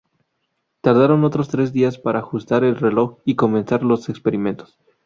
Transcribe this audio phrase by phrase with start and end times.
[0.81, 4.79] Tardaron otros tres días para ajustar el reloj y comenzar los experimentos.